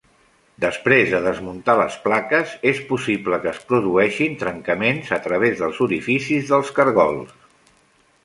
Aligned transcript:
Després 0.63 1.09
de 1.15 1.17
desmuntar 1.25 1.73
les 1.79 1.97
plaques, 2.05 2.55
és 2.71 2.79
possible 2.87 3.39
que 3.43 3.49
es 3.51 3.59
produeixin 3.73 4.39
trencaments 4.43 5.13
a 5.17 5.19
través 5.27 5.61
dels 5.63 5.83
orificis 5.89 6.49
dels 6.55 6.73
caragols. 6.79 7.37